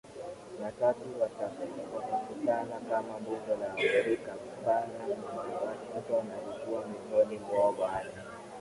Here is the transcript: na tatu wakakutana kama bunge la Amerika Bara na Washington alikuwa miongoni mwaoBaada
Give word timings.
na 0.61 0.71
tatu 0.71 1.05
wakakutana 1.93 2.75
kama 2.89 3.19
bunge 3.19 3.55
la 3.61 3.71
Amerika 3.73 4.33
Bara 4.65 4.87
na 5.07 5.41
Washington 5.65 6.25
alikuwa 6.31 6.83
miongoni 6.87 7.37
mwaoBaada 7.39 8.25